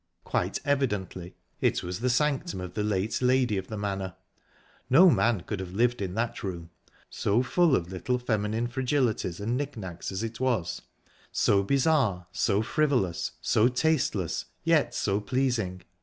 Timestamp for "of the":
2.59-2.83, 3.57-3.77